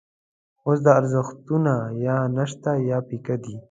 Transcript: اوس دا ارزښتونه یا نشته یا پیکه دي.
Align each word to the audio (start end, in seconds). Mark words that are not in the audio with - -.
اوس 0.65 0.79
دا 0.85 0.91
ارزښتونه 0.99 1.73
یا 2.05 2.17
نشته 2.37 2.71
یا 2.89 2.97
پیکه 3.07 3.35
دي. 3.43 3.55